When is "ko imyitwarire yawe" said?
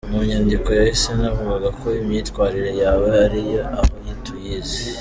1.79-3.05